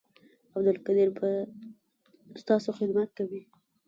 [0.55, 1.29] عبدالقدیر به
[2.41, 3.41] ستاسو خدمت کوي